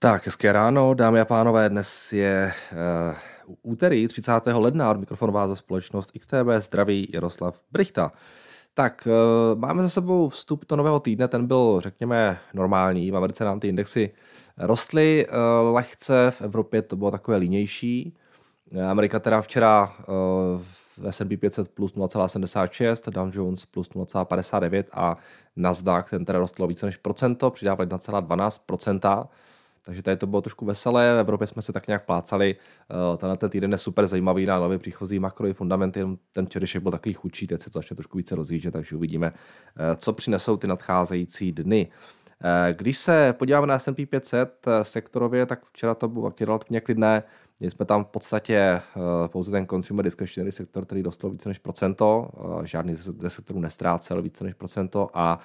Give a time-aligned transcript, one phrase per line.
[0.00, 4.32] Tak, hezké ráno, dámy a pánové, dnes je uh, úterý 30.
[4.46, 8.12] ledna, od mikrofonu za společnost XTB, zdraví Jaroslav Brichta.
[8.74, 9.08] Tak,
[9.52, 13.60] uh, máme za sebou vstup do nového týdne, ten byl, řekněme, normální, v Americe nám
[13.60, 14.10] ty indexy
[14.58, 18.16] rostly uh, lehce, v Evropě to bylo takové línější.
[18.90, 19.92] Amerika teda včera
[20.56, 25.16] v S&P 500 plus 0,76, Dow Jones plus 0,59 a
[25.56, 29.28] Nasdaq, ten teda rostl více než procento, přidávali 1,12%.
[29.88, 32.56] Takže tady to bylo trošku veselé, v Evropě jsme se tak nějak plácali.
[32.90, 36.82] Eh, tenhle ten týden je super zajímavý na nově příchozí makro i fundamenty, ten včerejšek
[36.82, 40.56] byl takový chudší, teď se to začne trošku více rozjíždět, takže uvidíme, eh, co přinesou
[40.56, 41.88] ty nadcházející dny.
[42.44, 47.22] Eh, když se podíváme na S&P 500 sektorově, tak včera to bylo taky relativně klidné.
[47.60, 48.82] Měli jsme tam v podstatě
[49.26, 52.30] pouze ten consumer discretionary sektor, který dostal více než procento,
[52.64, 55.40] žádný ze sektorů nestrácel více než procento a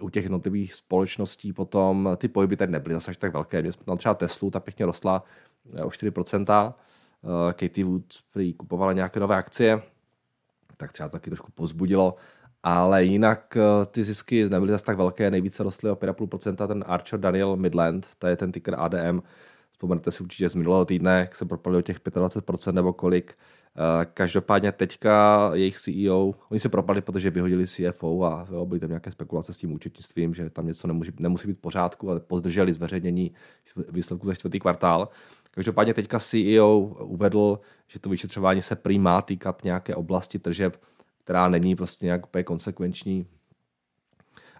[0.00, 3.60] u těch jednotlivých společností potom ty pohyby tady nebyly zase až tak velké.
[3.60, 5.24] Měli jsme tam třeba Teslu, ta pěkně rostla
[5.74, 6.74] eh, o 4%.
[7.24, 9.82] Eh, Katie Wood prý kupovala nějaké nové akcie,
[10.76, 12.14] tak třeba taky trošku pozbudilo.
[12.62, 17.20] Ale jinak eh, ty zisky nebyly zase tak velké, nejvíce rostly o 5,5%, ten Archer
[17.20, 19.20] Daniel Midland, to je ten ticker ADM,
[19.84, 23.34] vzpomenete si určitě z minulého týdne, jak se propadli o těch 25% nebo kolik,
[23.76, 28.88] Eh, každopádně teďka jejich CEO, oni se propadli, protože vyhodili CFO a jo, byly tam
[28.88, 32.72] nějaké spekulace s tím účetnictvím, že tam něco nemusí, nemusí být v pořádku, ale pozdrželi
[32.72, 33.32] zveřejnění
[33.92, 35.08] výsledku za čtvrtý kvartál.
[35.50, 40.76] Každopádně teďka CEO uvedl, že to vyšetřování se prý má týkat nějaké oblasti tržeb,
[41.24, 43.26] která není prostě nějak úplně konsekvenční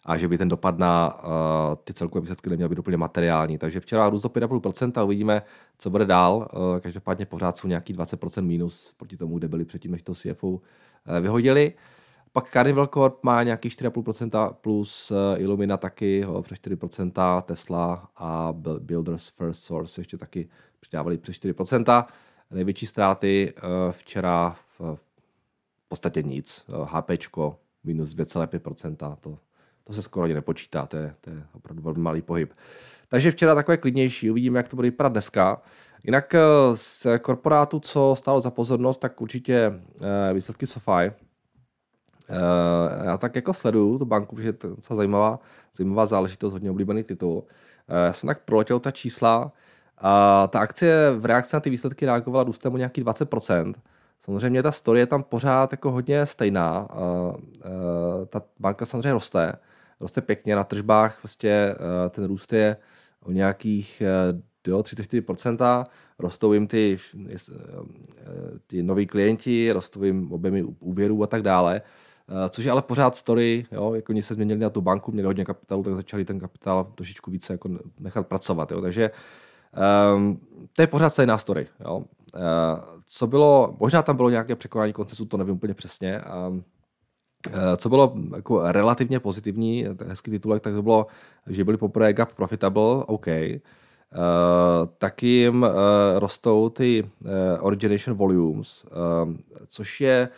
[0.05, 1.31] a že by ten dopad na uh,
[1.85, 3.59] ty celkové výsledky neměl být úplně materiální.
[3.59, 5.43] Takže včera růst do 5,5% a uvidíme,
[5.79, 6.37] co bude dál.
[6.37, 10.49] Uh, každopádně pořád jsou nějaký 20% minus proti tomu, kde byli předtím, než to CFO
[10.49, 10.61] uh,
[11.07, 11.73] eh, vyhodili.
[12.33, 19.65] Pak Carnival Corp má nějaký 4,5% plus Illumina taky přes 4%, Tesla a Builders First
[19.65, 20.49] Source ještě taky
[20.81, 22.05] přidávali přes 4%.
[22.51, 23.55] Největší ztráty
[23.91, 24.99] včera v
[25.89, 26.67] podstatě nic.
[26.85, 29.39] HPčko minus 2,5%, to
[29.85, 32.53] to se skoro ani nepočítá, to je, to je opravdu velmi malý pohyb.
[33.09, 35.63] Takže včera takové klidnější, uvidíme, jak to bude vypadat dneska.
[36.05, 36.41] Jinak eh,
[36.75, 39.73] z korporátu, co stálo za pozornost, tak určitě
[40.31, 40.91] eh, výsledky SoFi.
[40.93, 41.13] Eh,
[43.05, 45.39] já tak jako sleduju tu banku, protože je to docela zajímavá,
[45.77, 47.45] zajímavá záležitost, hodně oblíbený titul.
[47.89, 49.53] Já jsem tak proletěl ta čísla.
[49.99, 53.75] A ta akcie v reakci na ty výsledky reagovala růstem o nějaký 20%.
[54.21, 56.89] Samozřejmě ta story je tam pořád jako hodně stejná.
[58.29, 59.53] Ta banka samozřejmě roste
[60.01, 62.77] roste pěkně na tržbách, vlastně eh, ten růst je
[63.23, 65.87] o nějakých eh, jo, 34%,
[66.19, 66.99] rostou jim ty,
[67.35, 67.39] eh,
[68.67, 71.83] ty noví klienti, rostou jim objemy úvěrů a tak dále.
[72.49, 75.45] Což je ale pořád story, jo, jako oni se změnili na tu banku, měli hodně
[75.45, 77.69] kapitálu, tak začali ten kapitál trošičku více jako
[78.01, 78.71] nechat pracovat.
[78.71, 78.81] Jo.
[78.81, 79.11] Takže
[80.15, 80.41] um,
[80.73, 81.67] to je pořád stejná story.
[81.81, 81.97] Jo.
[81.97, 82.05] Uh,
[83.07, 86.21] co bylo, možná tam bylo nějaké překonání koncesu, to nevím úplně přesně.
[86.49, 86.65] Um,
[87.77, 91.07] co bylo jako relativně pozitivní, hezký titulek, tak to bylo,
[91.47, 93.27] že byli poprvé gap profitable, OK.
[93.27, 95.69] Uh, taky jim uh,
[96.15, 99.35] rostou ty uh, origination volumes, uh,
[99.67, 100.29] což je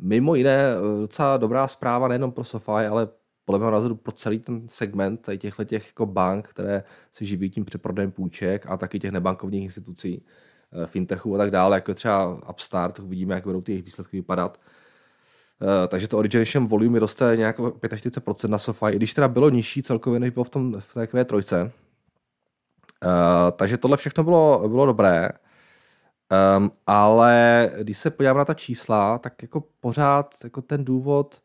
[0.00, 3.08] mimo jiné docela dobrá zpráva nejenom pro SoFi, ale
[3.44, 7.64] podle mého názoru pro celý ten segment těchto těch jako bank, které se živí tím
[7.64, 10.22] přeprodejem půjček a taky těch nebankovních institucí,
[10.86, 14.60] fintechů a tak dále, jako třeba Upstart, uvidíme, jak budou ty jejich výsledky vypadat.
[15.62, 19.82] Uh, takže to origination volume roste nějak 45% na SoFi, i když teda bylo nižší
[19.82, 21.64] celkově, než bylo v, tom, v té Q3.
[21.64, 21.70] Uh,
[23.56, 25.28] takže tohle všechno bylo, bylo dobré.
[26.58, 31.42] Um, ale když se podívám na ta čísla, tak jako pořád jako ten důvod,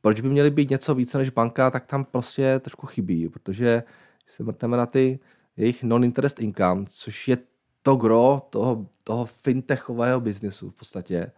[0.00, 3.82] proč by měly být něco více než banka, tak tam prostě trošku chybí, protože
[4.24, 5.18] když se mrtneme na ty
[5.56, 7.38] jejich non-interest income, což je
[7.82, 11.30] to gro toho, toho fintechového biznesu v podstatě, Eh,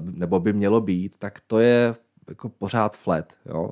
[0.00, 1.94] nebo by mělo být, tak to je
[2.28, 3.32] jako pořád flat.
[3.46, 3.70] Jo.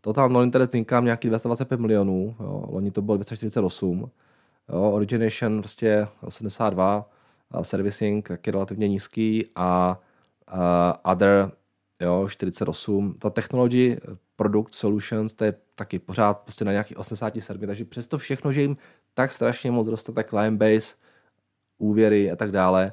[0.00, 2.64] Total non-interest income nějaký 225 milionů, jo.
[2.68, 4.10] loni to bylo 248,
[4.68, 4.90] jo.
[4.90, 7.10] origination prostě 82,
[7.54, 10.00] uh, servicing taky relativně nízký a
[10.52, 10.58] uh,
[11.12, 11.50] other
[12.00, 13.14] jo, 48.
[13.18, 13.96] Ta technology
[14.36, 18.76] product solutions, to je taky pořád prostě na nějakých 87, takže přesto všechno, že jim
[19.14, 20.96] tak strašně moc roste ta client base,
[21.78, 22.92] úvěry a tak dále,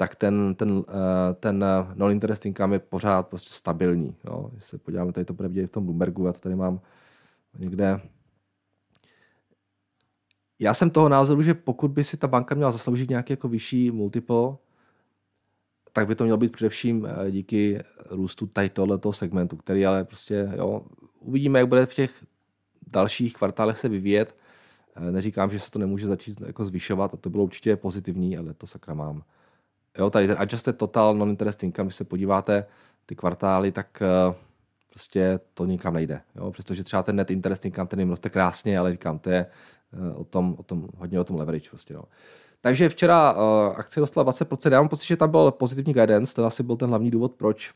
[0.00, 4.16] tak ten, ten, eh, ten eh, non-interest income je pořád prostě stabilní.
[4.24, 4.48] Jo.
[4.52, 6.80] Když se podíváme, tady to bude vidět v tom Bloombergu, já to tady mám
[7.58, 8.00] někde.
[10.58, 13.90] Já jsem toho názoru, že pokud by si ta banka měla zasloužit nějaký jako vyšší
[13.90, 14.56] multiple,
[15.92, 20.52] tak by to mělo být především eh, díky růstu tady tohoto segmentu, který ale prostě,
[20.56, 20.82] jo,
[21.18, 22.24] uvidíme, jak bude v těch
[22.86, 24.36] dalších kvartálech se vyvíjet.
[25.10, 28.66] Neříkám, že se to nemůže začít jako zvyšovat a to bylo určitě pozitivní, ale to
[28.66, 29.22] sakra mám.
[29.98, 32.66] Jo, tady ten adjusted total non-interest income, když se podíváte
[33.06, 34.34] ty kvartály, tak uh,
[34.90, 36.20] prostě to nikam nejde.
[36.36, 36.50] Jo?
[36.50, 39.46] Přestože třeba ten net interest income, ten jim roste krásně, ale říkám, to je
[39.92, 41.70] uh, o tom, o tom, hodně o tom leverage.
[41.70, 42.04] Prostě, no.
[42.60, 43.40] Takže včera uh,
[43.76, 46.88] akcie rostla 20%, já mám pocit, že tam byl pozitivní guidance, ten asi byl ten
[46.88, 47.72] hlavní důvod, proč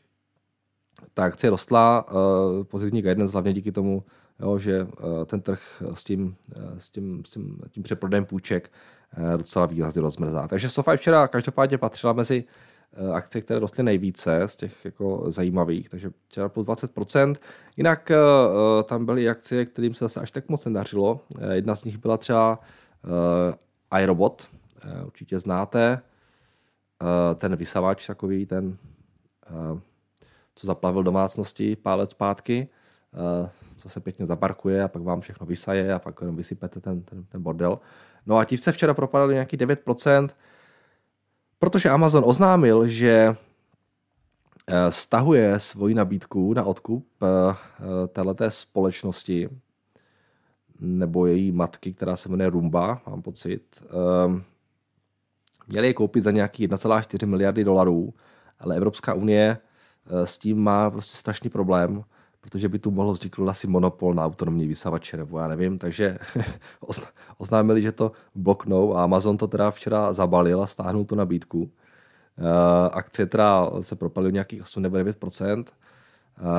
[1.13, 4.03] ta akcie rostla, uh, pozitivní guidance hlavně díky tomu,
[4.39, 4.89] jo, že uh,
[5.25, 8.71] ten trh s tím, uh, s tím, s tím, tím přeprodejem půjček
[9.37, 10.47] docela výrazně rozmrzá.
[10.47, 12.43] Takže SoFi včera každopádně patřila mezi
[12.97, 17.35] uh, akcie, které rostly nejvíce z těch jako zajímavých, takže včera plus 20%.
[17.77, 21.19] Jinak uh, tam byly akcie, kterým se zase až tak moc nedařilo.
[21.51, 22.59] Jedna z nich byla třeba
[23.99, 24.47] iRobot,
[25.05, 26.01] určitě znáte,
[27.35, 28.77] ten vysavač takový, ten
[30.55, 32.67] co zaplavil domácnosti pár let zpátky,
[33.75, 37.23] co se pěkně zaparkuje a pak vám všechno vysaje a pak jenom vysypete ten, ten,
[37.23, 37.79] ten bordel.
[38.25, 40.29] No a ti se včera propadali nějaký 9%,
[41.59, 43.35] protože Amazon oznámil, že
[44.67, 49.49] eh, stahuje svoji nabídku na odkup eh, této společnosti
[50.79, 53.83] nebo její matky, která se jmenuje Rumba, mám pocit.
[55.67, 58.13] Měli je koupit za nějaký 1,4 miliardy dolarů,
[58.59, 59.57] ale Evropská unie
[60.07, 62.03] Eh, s tím má prostě strašný problém,
[62.45, 66.17] protože by tu mohlo vzniknout asi monopol na autonomní vysavače, nebo já nevím, takže
[67.37, 71.61] oznámili, že to bloknou a Amazon to teda včera zabalil a stáhnul tu nabídku.
[71.61, 71.69] Uh,
[72.91, 75.31] akcie teda se propadly nějakých 8 nebo 9 uh,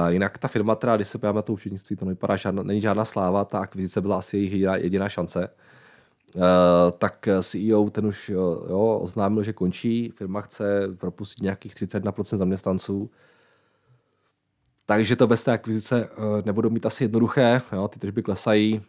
[0.09, 3.05] jinak ta firma, teda, když se podíváme na to účetnictví, to nevypadá žádná, není žádná
[3.05, 5.49] sláva, ta akvizice byla asi jejich jediná, jediná šance.
[6.35, 6.43] Uh,
[6.99, 13.11] tak CEO ten už jo, oznámil, že končí, firma chce propustit nějakých 31% zaměstnanců,
[14.87, 18.83] takže to bez té akvizice uh, nebudou mít asi jednoduché, jo, ty tržby klesají,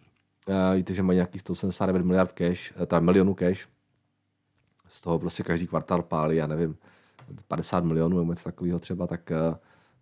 [0.47, 3.67] uh, víte, že mají nějaký 179 miliard cash, uh, teda milionů cash,
[4.87, 6.77] z toho prostě každý kvartál pálí, já nevím,
[7.47, 9.31] 50 milionů nebo něco takového třeba, tak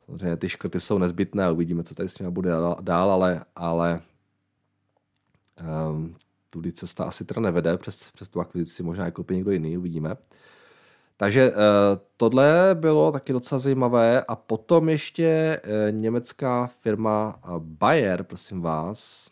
[0.05, 2.51] samozřejmě ty škrty jsou nezbytné, uvidíme, co tady s nimi bude
[2.81, 4.01] dál, ale, ale
[5.89, 6.15] um,
[6.49, 10.15] tudy cesta asi teda nevede přes, přes tu akvizici, možná jako někdo jiný, uvidíme.
[11.17, 11.55] Takže uh,
[12.17, 14.21] tohle bylo taky docela zajímavé.
[14.21, 19.31] A potom ještě uh, německá firma uh, Bayer, prosím vás,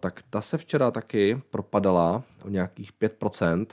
[0.00, 3.66] tak ta se včera taky propadala o nějakých 5%.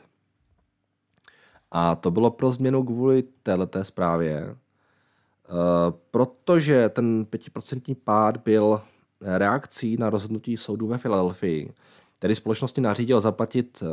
[1.71, 4.55] A to bylo pro změnu kvůli této zprávě,
[6.11, 8.81] protože ten 5% pád byl
[9.21, 11.73] reakcí na rozhodnutí soudu ve Filadelfii,
[12.21, 13.83] který společnosti nařídil zaplatit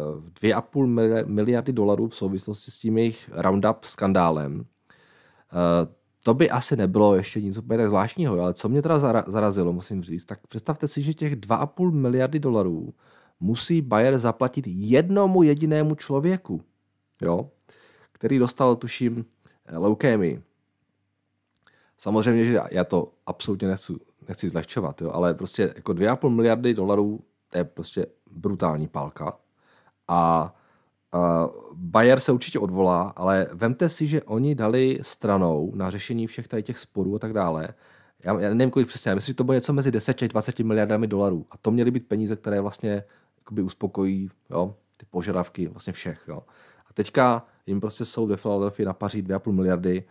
[0.43, 4.65] 2,5 eh, miliardy dolarů v souvislosti s tím jejich Roundup skandálem.
[4.65, 9.73] Eh, to by asi nebylo ještě nic úplně tak zvláštního, ale co mě teda zarazilo,
[9.73, 12.95] musím říct, tak představte si, že těch 2,5 miliardy dolarů
[13.41, 16.63] musí Bayer zaplatit jednomu jedinému člověku,
[17.23, 17.51] jo,
[18.13, 19.25] který dostal, tuším,
[19.67, 20.43] eh, leukémii.
[21.99, 23.93] Samozřejmě, že já to absolutně nechci,
[24.29, 29.37] nechci zlehčovat, jo, ale prostě jako 2,5 miliardy dolarů to je prostě brutální pálka.
[30.09, 30.55] A
[31.15, 31.21] uh,
[31.73, 36.63] Bayer se určitě odvolá, ale vemte si, že oni dali stranou na řešení všech tady
[36.63, 37.69] těch sporů a tak dále.
[38.25, 41.07] Já, já nevím, kolik přesně, myslím, že to bylo něco mezi 10 a 20 miliardami
[41.07, 41.47] dolarů.
[41.51, 43.05] A to měly být peníze, které vlastně
[43.39, 46.25] jakoby uspokojí jo, ty požadavky vlastně všech.
[46.29, 46.43] Jo.
[46.87, 50.05] A teďka jim prostě soud ve Philadelphia napaří 2,5 miliardy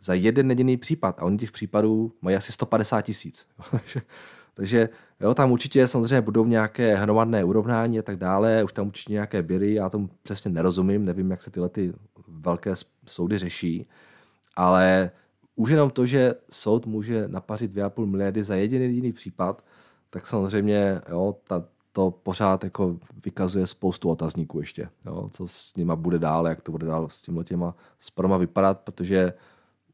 [0.00, 1.18] za jeden jediný případ.
[1.18, 3.46] A oni těch případů mají asi 150 tisíc.
[4.54, 4.88] Takže
[5.20, 9.42] jo, tam určitě samozřejmě budou nějaké hromadné urovnání a tak dále, už tam určitě nějaké
[9.42, 11.92] byry, já tomu přesně nerozumím, nevím, jak se tyhle ty
[12.28, 12.74] velké
[13.06, 13.88] soudy řeší,
[14.56, 15.10] ale
[15.56, 19.64] už jenom to, že soud může napařit 2,5 miliardy za jediný jediný případ,
[20.10, 25.96] tak samozřejmě jo, ta, to pořád jako vykazuje spoustu otazníků ještě, jo, co s nima
[25.96, 29.32] bude dál, jak to bude dál s těma těma sporama vypadat, protože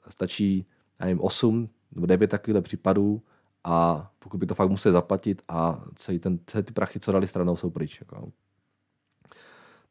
[0.08, 0.66] stačí,
[1.00, 3.22] já nevím, 8 nebo 9 takovýchhle případů,
[3.64, 7.26] a pokud by to fakt museli zaplatit a celý, ten, celý ty prachy, co dali
[7.26, 8.00] stranou, jsou pryč.
[8.00, 8.32] Jako.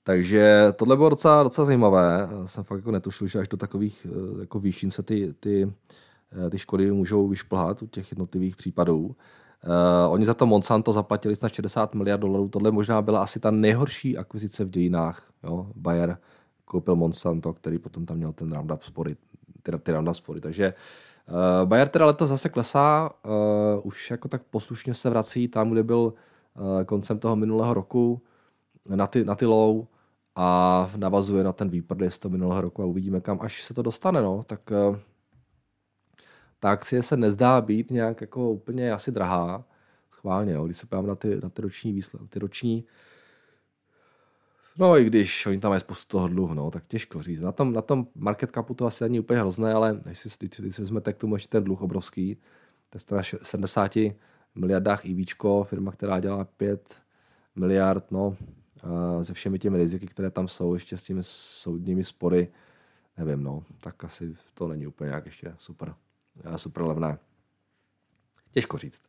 [0.03, 2.29] Takže tohle bylo docela, docela zajímavé.
[2.45, 5.73] Jsem fakt jako netušil, že až do takových eh, jako výšin se ty, ty,
[6.45, 9.15] eh, ty škody můžou vyšplhat u těch jednotlivých případů.
[9.65, 12.49] Uh, oni za to Monsanto zaplatili snad 60 miliard dolarů.
[12.49, 15.31] Tohle možná byla asi ta nejhorší akvizice v dějinách.
[15.43, 15.71] Jo?
[15.75, 16.17] Bayer
[16.65, 19.15] koupil Monsanto, který potom tam měl ten Roundup spory,
[19.63, 20.41] ty, ty Roundup spory.
[20.41, 20.73] Takže
[21.29, 23.31] Uh, Bayer teda letos zase klesá, uh,
[23.83, 26.13] už jako tak poslušně se vrací tam, kde byl
[26.53, 28.21] uh, koncem toho minulého roku
[28.85, 29.85] na ty, na ty low
[30.35, 33.81] a navazuje na ten výprdej z toho minulého roku a uvidíme, kam až se to
[33.81, 34.21] dostane.
[34.21, 34.43] No.
[34.43, 34.97] Tak uh,
[36.59, 39.63] ta akcie se nezdá být nějak jako úplně asi drahá.
[40.11, 42.85] schválně, jo, když se pojďám na ty, na ty roční výsledky, ty roční,
[44.79, 47.41] No i když oni tam mají spoustu toho dluhu, no, tak těžko říct.
[47.41, 50.75] Na tom, na tom market capu to asi není úplně hrozné, ale když si, když
[50.75, 52.37] si vezmete k tomu ještě ten dluh obrovský,
[52.89, 53.91] to je 70
[54.55, 57.01] miliardách IVčko, firma, která dělá 5
[57.55, 58.37] miliard, no,
[59.21, 62.47] se všemi těmi riziky, které tam jsou, ještě s těmi soudními spory,
[63.17, 65.93] nevím, no, tak asi to není úplně nějak ještě super,
[66.55, 67.17] super levné.
[68.51, 69.03] Těžko říct.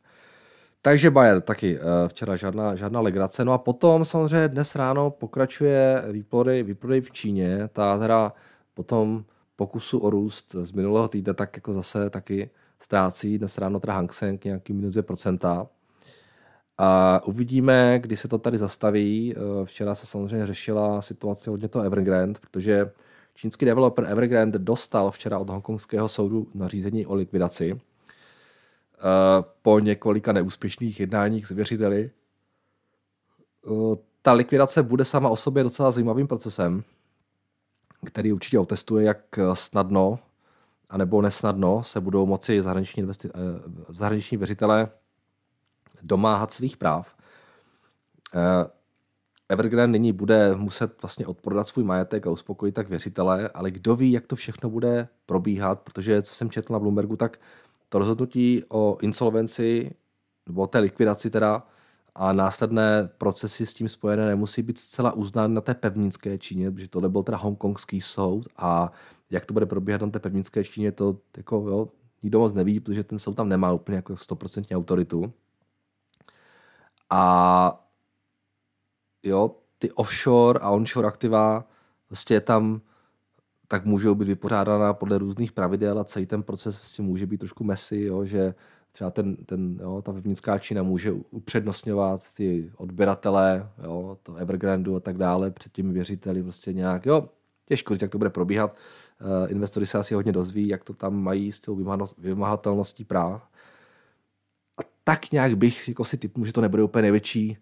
[0.81, 3.45] Takže Bayer taky eh, včera žádná, žádná legrace.
[3.45, 7.69] No a potom samozřejmě dnes ráno pokračuje výprodej, výprodej v Číně.
[7.73, 8.33] Ta teda
[8.73, 13.37] potom pokusu o růst z minulého týdne tak jako zase taky ztrácí.
[13.37, 15.67] Dnes ráno teda Hang Seng nějaký minus 2%.
[16.77, 19.35] A uvidíme, kdy se to tady zastaví.
[19.35, 22.91] Eh, včera se samozřejmě řešila situace hodně to Evergrande, protože
[23.35, 27.81] čínský developer Evergrande dostal včera od hongkongského soudu nařízení o likvidaci
[29.61, 32.11] po několika neúspěšných jednáních s věřiteli.
[33.67, 36.83] Eh, ta likvidace bude sama o sobě docela zajímavým procesem,
[38.05, 40.19] který určitě otestuje, jak snadno
[40.89, 44.87] anebo nesnadno se budou moci zahraniční, investi- eh, zahraniční věřitelé
[46.01, 47.15] domáhat svých práv.
[49.49, 54.11] Evergrande nyní bude muset vlastně odprodat svůj majetek a uspokojit tak věřitele, ale kdo ví,
[54.11, 57.39] jak to všechno bude probíhat, protože co jsem četl na Bloombergu, tak
[57.89, 59.91] to rozhodnutí o insolvenci
[60.47, 61.67] nebo o té likvidaci teda
[62.15, 66.87] a následné procesy s tím spojené nemusí být zcela uznány na té pevninské Číně, protože
[66.87, 68.91] tohle byl teda hongkongský soud a
[69.29, 71.89] jak to bude probíhat na té pevninské Číně, to jako, jo,
[72.23, 75.33] nikdo moc neví, protože ten soud tam nemá úplně jako 100% autoritu.
[77.09, 77.85] A
[79.23, 81.67] jo, ty offshore a onshore aktiva,
[82.09, 82.81] vlastně tam
[83.71, 87.63] tak můžou být vypořádána podle různých pravidel a celý ten proces vlastně může být trošku
[87.63, 88.53] messy, jo, že
[88.91, 94.99] třeba ten, ten, jo, ta pevnická Čína může upřednostňovat ty odběratele, jo, to Evergrandu a
[94.99, 97.29] tak dále před těmi věřiteli prostě nějak, jo,
[97.65, 98.75] těžko říct, jak to bude probíhat.
[99.21, 101.85] Uh, investory se asi hodně dozví, jak to tam mají s tou
[102.17, 103.49] vymahatelností práv.
[104.77, 107.57] A tak nějak bych jako si typu, že to nebude úplně největší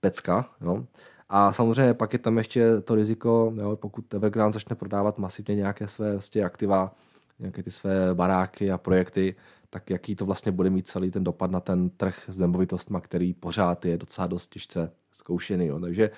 [0.00, 0.50] pecka.
[0.60, 0.86] Jo.
[1.34, 5.88] A samozřejmě pak je tam ještě to riziko, jo, pokud Evergrande začne prodávat masivně nějaké
[5.88, 6.94] své vlastně aktiva,
[7.38, 9.34] nějaké ty své baráky a projekty,
[9.70, 13.34] tak jaký to vlastně bude mít celý ten dopad na ten trh s nemovitostmi, který
[13.34, 15.66] pořád je docela dost těžce zkoušený.
[15.66, 15.80] Jo.
[15.80, 16.10] Takže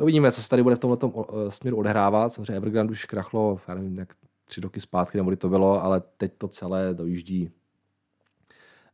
[0.00, 2.32] uvidíme, co se tady bude v tomto směru odehrávat.
[2.32, 4.14] Samozřejmě Evergrande už krachlo, já nevím, jak
[4.44, 7.50] tři roky zpátky, nebo to bylo, ale teď to celé dojíždí.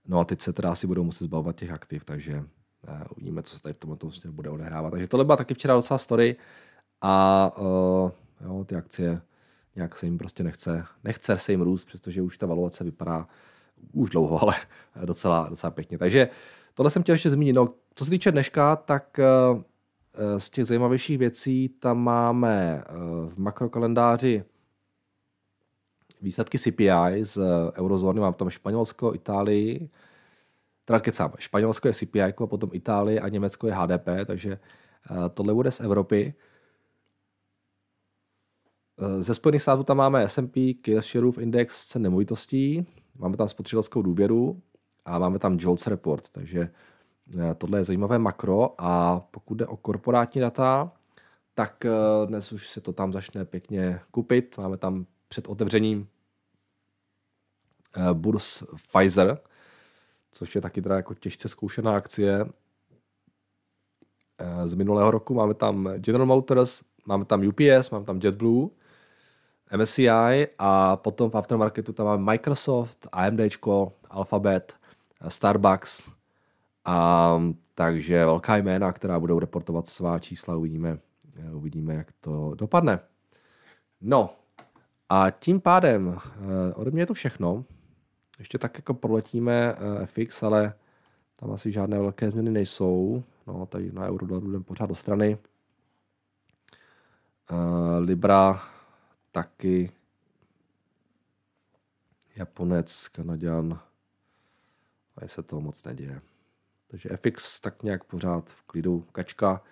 [0.09, 2.45] No a teď se teda asi budou muset zbavovat těch aktiv, takže
[3.11, 4.91] uvidíme, co se tady v tomto bude odehrávat.
[4.91, 6.37] Takže tohle byla taky včera docela story
[7.01, 8.11] a uh,
[8.45, 9.21] jo, ty akcie
[9.77, 13.29] nějak se jim prostě nechce, nechce se jim růst, přestože už ta valuace vypadá
[13.93, 14.55] už dlouho, ale
[15.05, 15.99] docela, docela pěkně.
[15.99, 16.29] Takže
[16.75, 17.53] tohle jsem chtěl ještě zmínit.
[17.53, 19.21] No, co se týče dneška, tak
[19.55, 19.63] uh,
[20.39, 24.45] z těch zajímavějších věcí tam máme uh, v makrokalendáři
[26.23, 27.39] výsledky CPI z
[27.75, 29.89] eurozóny, mám tam Španělsko, Itálii,
[30.87, 34.53] teda kecám, Španělsko je CPI a potom Itálie a Německo je HDP, takže
[35.11, 36.35] eh, tohle bude z Evropy.
[38.99, 42.87] Eh, ze Spojených států tam máme S&P, Case Index cen nemovitostí,
[43.19, 44.63] máme tam spotřebitelskou důvěru
[45.05, 46.71] a máme tam JOLTS report, takže
[47.39, 50.93] eh, tohle je zajímavé makro a pokud jde o korporátní data,
[51.55, 51.87] tak
[52.27, 54.59] dnes už se to tam začne pěkně kupit.
[54.59, 56.09] Máme tam před otevřením
[58.13, 59.39] burs Pfizer,
[60.31, 62.47] což je taky teda jako těžce zkoušená akcie.
[64.39, 68.69] Eh, z minulého roku máme tam General Motors, máme tam UPS, máme tam JetBlue,
[69.77, 73.41] MSCI a potom v aftermarketu tam máme Microsoft, AMD,
[74.11, 74.77] Alphabet,
[75.29, 76.11] Starbucks,
[76.87, 77.43] a,
[77.75, 80.99] takže velká jména, která budou reportovat svá čísla, uvidíme,
[81.37, 83.01] eh, uvidíme, jak to dopadne.
[84.01, 84.31] No
[85.09, 87.65] a tím pádem eh, ode mě je to všechno.
[88.39, 90.75] Ještě tak jako proletíme eh, FX, ale
[91.37, 93.25] tam asi žádné velké změny nejsou.
[93.47, 95.39] No, tady na euro jdeme pořád do strany.
[97.51, 97.59] Uh,
[97.99, 98.63] Libra
[99.33, 99.93] taky.
[102.37, 103.79] Japonec, Kanaděn.
[105.17, 106.21] A se toho moc neděje.
[106.89, 109.05] Takže FX tak nějak pořád v klidu.
[109.13, 109.63] Kačka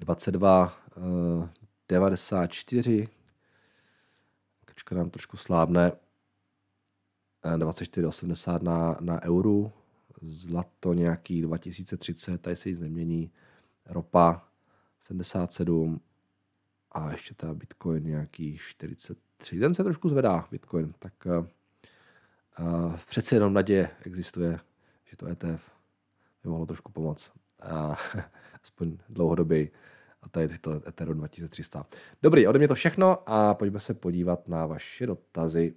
[0.00, 1.48] 22, uh,
[1.88, 3.08] 94.
[4.82, 5.92] Kačka nám trošku slábne.
[7.56, 9.72] 24,80 na, na euru,
[10.22, 13.30] zlato nějaký 2030, tady se nic nemění,
[13.86, 14.48] ropa
[15.00, 16.00] 77
[16.92, 19.58] a ještě ta Bitcoin nějaký 43.
[19.58, 21.46] Ten se trošku zvedá, Bitcoin, tak uh,
[22.66, 24.60] uh, přece jenom naděje existuje,
[25.04, 25.70] že to ETF
[26.42, 27.32] by mohlo trošku pomoct.
[27.62, 27.96] A,
[28.62, 29.68] aspoň dlouhodobě.
[30.22, 31.86] A tady to Ethereum 2300.
[32.22, 35.74] Dobrý, ode mě to všechno a pojďme se podívat na vaše dotazy.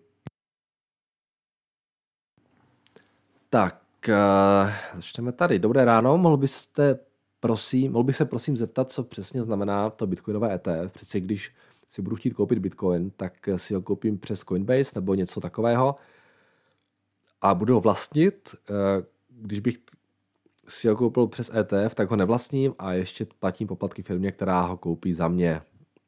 [3.50, 5.60] Tak, uh, začneme tady.
[5.60, 7.00] Dobré ráno, mohl byste
[7.40, 10.92] prosím, mohl bych se prosím zeptat, co přesně znamená to bitcoinové ETF.
[10.92, 11.56] Přeci když
[11.88, 15.96] si budu chtít koupit bitcoin, tak si ho koupím přes Coinbase nebo něco takového
[17.42, 18.56] a budu ho vlastnit.
[18.70, 19.78] Eh, když bych
[20.68, 24.78] si ho koupil přes ETF, tak ho nevlastním a ještě platím poplatky firmě, která ho
[24.78, 25.62] koupí za mě.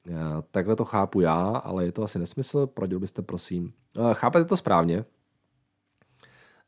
[0.10, 0.14] Eh,
[0.52, 3.74] takhle to chápu já, ale je to asi nesmysl, proděl byste prosím.
[3.98, 5.06] Eh, chápete to správně,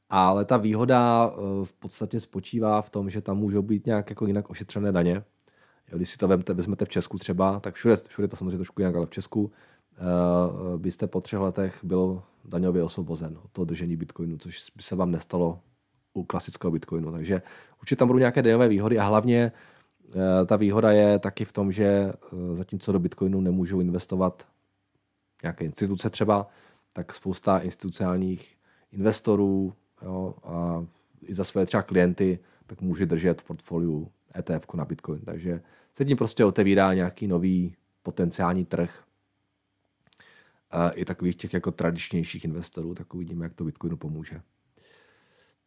[0.10, 1.32] ale ta výhoda
[1.64, 5.24] v podstatě spočívá v tom, že tam můžou být nějak jako jinak ošetřené daně.
[5.92, 9.06] Když si to vezmete, v Česku třeba, tak všude, všude to samozřejmě trošku jinak, ale
[9.06, 9.52] v Česku
[10.78, 15.12] byste po třech letech byl daňově osvobozen od toho držení bitcoinu, což by se vám
[15.12, 15.60] nestalo
[16.20, 17.12] u klasického bitcoinu.
[17.12, 17.42] Takže
[17.82, 19.52] určitě tam budou nějaké daňové výhody a hlavně
[20.16, 24.48] uh, ta výhoda je taky v tom, že uh, zatímco do bitcoinu nemůžou investovat
[25.44, 26.48] nějaké instituce třeba,
[26.94, 28.58] tak spousta institucionálních
[28.92, 30.86] investorů jo, a
[31.22, 35.22] i za své třeba klienty, tak může držet v portfoliu ETF na Bitcoin.
[35.22, 35.62] Takže
[35.94, 39.04] se tím prostě otevírá nějaký nový potenciální trh
[40.94, 44.42] i takových těch jako tradičnějších investorů, tak uvidíme, jak to Bitcoinu pomůže.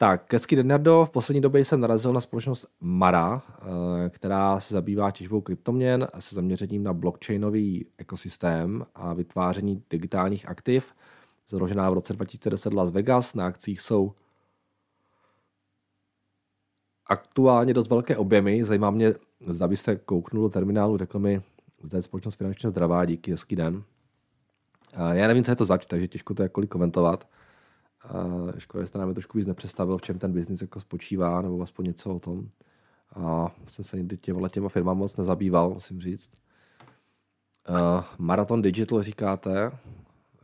[0.02, 1.04] Tak, hezký den, Nardo.
[1.04, 6.35] V poslední době jsem narazil na společnost Mara, eh, která se zabývá těžbou kryptoměn se
[6.35, 10.94] zaměřením na blockchainový ekosystém a vytváření digitálních aktiv.
[11.49, 13.35] Založená v roce 2010 Las Vegas.
[13.35, 14.12] Na akcích jsou
[17.06, 18.64] aktuálně dost velké objemy.
[18.64, 19.14] Zajímá mě,
[19.47, 21.42] zda byste kouknul do terminálu, řekl mi,
[21.82, 23.82] zde je společnost finančně zdravá, díky, hezký den.
[25.12, 27.28] Já nevím, co je to zač, takže těžko to jakkoliv komentovat.
[28.59, 31.87] Škoda, že jste nám trošku víc nepředstavil, v čem ten biznis jako spočívá, nebo aspoň
[31.87, 32.48] něco o tom.
[33.14, 36.31] A jsem se nikdy těma, těma firmám moc nezabýval, musím říct.
[37.68, 39.72] Uh, Marathon Digital říkáte,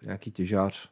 [0.03, 0.91] nějaký těžář,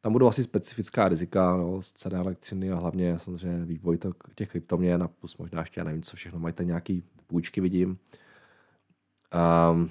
[0.00, 4.48] tam budou asi specifická rizika no, z ceny elektřiny a hlavně samozřejmě vývoj to, těch
[4.48, 7.98] kryptoměn a plus možná ještě, já nevím, co všechno, mají nějaký půjčky, vidím.
[9.72, 9.90] Um,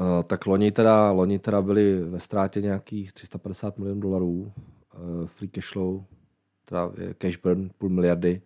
[0.00, 4.52] Uh, tak loni teda, loni teda byli ve ztrátě nějakých 350 milionů dolarů
[4.94, 6.04] uh, free cash flow,
[6.64, 8.42] teda cash burn půl miliardy.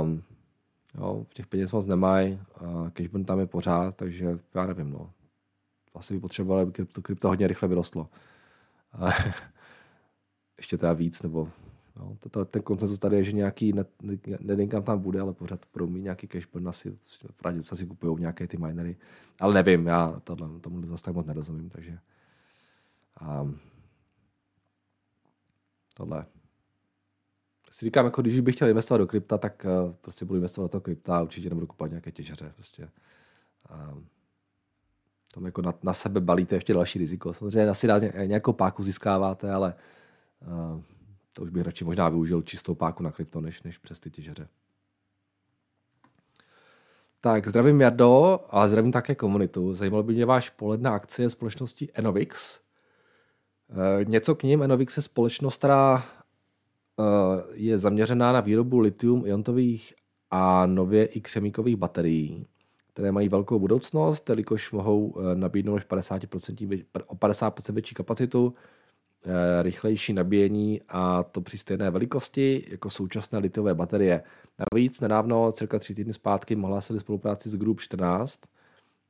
[0.00, 0.22] Um,
[0.98, 4.90] jo, v těch peněz moc nemají, uh, cash burn tam je pořád, takže já nevím,
[4.90, 5.10] no
[5.96, 8.08] asi by potřebovali, aby krypto, krypto hodně rychle vyrostlo.
[10.56, 11.48] Ještě teda víc, nebo
[11.96, 13.90] no, to, to, ten koncenzus tady je, že nějaký net,
[14.40, 16.98] net tam bude, ale pořád budou mít nějaký cash burn, asi
[17.36, 18.96] pravdě se si kupují nějaké ty minery.
[19.40, 21.98] Ale nevím, já tohle, tomu zase tak moc nerozumím, takže
[23.42, 23.58] um,
[25.94, 26.26] tohle.
[27.70, 30.68] Si říkám, jako když bych chtěl investovat do krypta, tak uh, prostě budu investovat do
[30.68, 32.52] toho krypta a určitě nebudu kupovat nějaké těžaře.
[32.54, 32.90] Prostě.
[33.92, 34.06] Um,
[35.34, 37.32] tam jako na, na sebe balíte ještě další riziko.
[37.32, 37.88] Samozřejmě asi
[38.26, 39.74] nějakou páku získáváte, ale
[40.74, 40.82] uh,
[41.36, 44.48] to už bych radši možná využil čistou páku na krypto, než, než přes ty těžeře.
[47.20, 49.74] Tak, zdravím Jardo a zdravím také komunitu.
[49.74, 52.60] Zajímalo by mě váš pohled na akcie společnosti Enovix.
[54.00, 54.62] E, něco k ním.
[54.62, 57.02] Enovix je společnost, která e,
[57.52, 59.92] je zaměřená na výrobu litium-iontových
[60.30, 62.46] a nově i křemíkových baterií
[62.96, 68.54] které mají velkou budoucnost, jelikož mohou eh, nabídnout 50%, o 50% větší kapacitu,
[69.62, 74.22] rychlejší nabíjení a to při stejné velikosti jako současné litové baterie.
[74.72, 78.40] Navíc nedávno, cirka tři týdny zpátky, mohla se spolupráci s Group 14,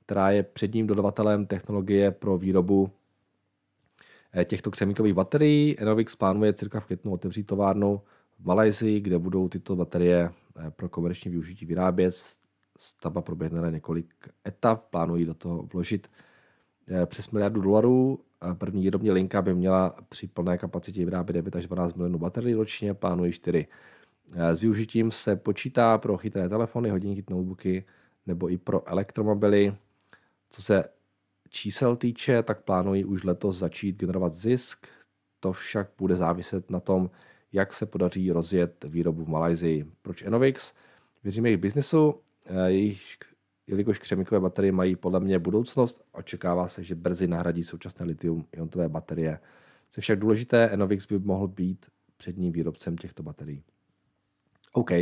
[0.05, 2.91] která je předním dodavatelem technologie pro výrobu
[4.33, 5.81] eh, těchto křemíkových baterií.
[5.81, 8.01] Enovix plánuje cirka v květnu otevřít továrnu
[8.39, 10.31] v Malajzii, kde budou tyto baterie
[10.77, 12.15] pro komerční využití vyrábět
[12.79, 14.15] stavba proběhne na několik
[14.47, 16.09] etap, plánují do toho vložit
[16.89, 18.21] eh, přes miliardu dolarů.
[18.59, 22.95] První výrobní linka by měla při plné kapacitě vyrábět 9 až 12 milionů baterií ročně,
[22.95, 23.67] plánují 4.
[24.37, 27.85] Eh, s využitím se počítá pro chytré telefony, hodinky, notebooky
[28.27, 29.75] nebo i pro elektromobily.
[30.51, 30.85] Co se
[31.49, 34.87] čísel týče, tak plánují už letos začít generovat zisk.
[35.41, 37.11] To však bude záviset na tom,
[37.53, 39.87] jak se podaří rozjet výrobu v Malajzii.
[40.03, 40.75] Proč Enovix?
[41.25, 42.15] Věříme jejich biznesu,
[42.47, 43.19] Eh, jejich,
[43.67, 49.39] jelikož křemikové baterie mají podle mě budoucnost, očekává se, že brzy nahradí současné litium-iontové baterie.
[49.89, 53.63] Co však důležité, Enovix by mohl být předním výrobcem těchto baterií.
[54.73, 54.91] OK.
[54.91, 54.99] Uh,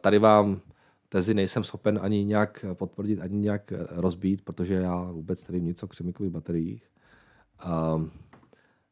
[0.00, 0.60] tady vám
[1.08, 5.88] tezi nejsem schopen ani nějak potvrdit, ani nějak rozbít, protože já vůbec nevím nic o
[5.88, 6.90] křemikových bateriích.
[7.66, 8.04] Uh,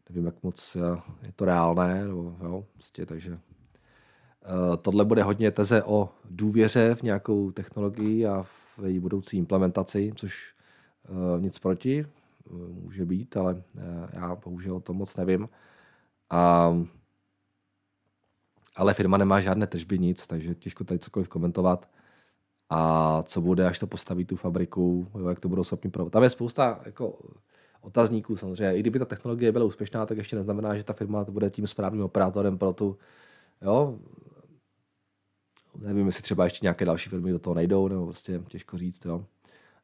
[0.09, 0.77] nevím, jak moc
[1.23, 3.39] je to reálné, nebo, jo, prostě, takže
[4.83, 10.55] tohle bude hodně teze o důvěře v nějakou technologii a v její budoucí implementaci, což
[11.09, 12.07] uh, nic proti,
[12.51, 13.63] uh, může být, ale
[14.13, 15.49] já bohužel to moc nevím.
[16.31, 16.73] A,
[18.77, 21.89] ale firma nemá žádné tržby, nic, takže těžko tady cokoliv komentovat.
[22.71, 26.13] A co bude, až to postaví tu fabriku, jo, jak to budou schopni provozovat.
[26.13, 27.19] Tam je spousta jako,
[27.81, 28.77] otazníků samozřejmě.
[28.77, 31.67] I kdyby ta technologie byla úspěšná, tak ještě neznamená, že ta firma to bude tím
[31.67, 32.99] správným operátorem pro tu,
[33.63, 33.99] jo,
[35.79, 39.25] nevím, jestli třeba ještě nějaké další firmy do toho nejdou, nebo prostě těžko říct, jo.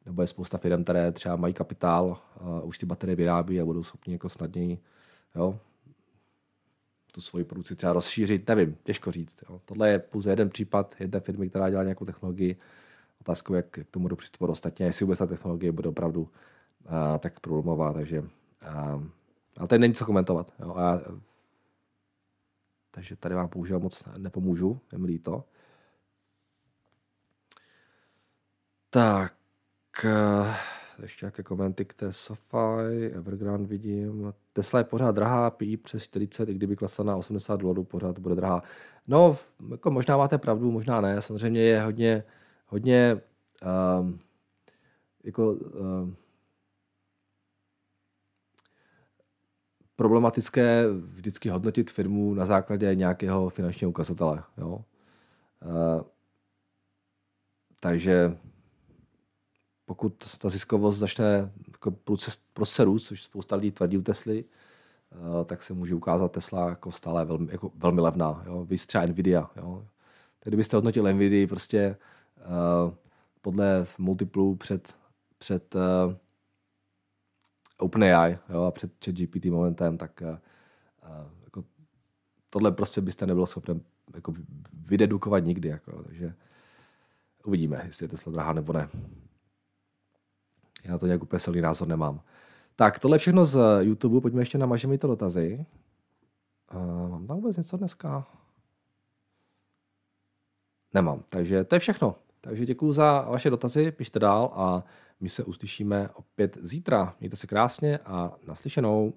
[0.05, 3.83] Nebo je spousta firm, které třeba mají kapitál, a už ty baterie vyrábí a budou
[3.83, 4.79] schopni jako snadněji,
[5.35, 5.59] jo,
[7.11, 9.43] tu svoji produkci třeba rozšířit, nevím, těžko říct.
[9.49, 9.61] Jo.
[9.65, 12.57] Tohle je pouze jeden případ jedné firmy, která dělá nějakou technologii.
[13.21, 16.29] Otázkou, jak, jak tomu budou přistupovat ostatně, jestli vůbec ta technologie bude opravdu uh,
[17.19, 18.27] tak problémová, takže uh,
[19.57, 20.53] ale tady není co komentovat.
[20.59, 20.75] Jo.
[20.75, 21.01] A,
[22.97, 25.43] takže tady vám bohužel moc nepomůžu, je mi líto.
[28.89, 29.33] Tak,
[30.05, 30.47] uh,
[31.01, 34.33] ještě nějaké komenty k té Sofy, Evergrande vidím.
[34.53, 38.35] Tesla je pořád drahá, PI přes 40, i kdyby klesla na 80 dolarů, pořád bude
[38.35, 38.63] drahá.
[39.07, 39.37] No,
[39.71, 41.21] jako možná máte pravdu, možná ne.
[41.21, 42.23] Samozřejmě je hodně,
[42.67, 43.21] hodně
[43.99, 44.19] um,
[45.23, 46.15] jako um,
[49.97, 54.43] problematické vždycky hodnotit firmu na základě nějakého finančního ukazatele.
[54.57, 54.85] Jo?
[55.65, 56.01] Uh,
[57.79, 58.37] takže
[59.85, 61.91] pokud ta ziskovost začne jako
[62.53, 64.45] proces růst, což spousta lidí tvrdí u Tesly,
[65.11, 68.43] eh, tak se může ukázat Tesla jako stále velmi, jako velmi levná.
[68.45, 68.65] Jo?
[68.65, 69.49] Vy třeba Nvidia.
[69.55, 69.85] Jo?
[70.39, 71.97] Tak kdybyste hodnotil Nvidia prostě
[72.37, 72.93] uh,
[73.41, 74.97] podle multiplu před,
[75.37, 75.81] před uh,
[77.77, 78.63] OpenAI jo?
[78.63, 80.37] a před ChatGPT momentem, tak uh,
[81.43, 81.63] jako
[82.49, 83.81] tohle prostě byste nebyl schopen
[84.15, 84.33] jako
[84.73, 85.69] vydedukovat nikdy.
[85.69, 86.33] Jako, takže
[87.45, 88.89] uvidíme, jestli je Tesla drahá nebo ne.
[90.83, 92.21] Já to nějak úplně silný názor nemám.
[92.75, 95.65] Tak, tohle všechno z YouTube, pojďme ještě na mi to dotazy.
[96.73, 98.27] Uh, mám tam vůbec něco dneska?
[100.93, 102.15] Nemám, takže to je všechno.
[102.41, 104.83] Takže děkuji za vaše dotazy, pište dál a
[105.19, 107.15] my se uslyšíme opět zítra.
[107.19, 109.13] Mějte se krásně a naslyšenou.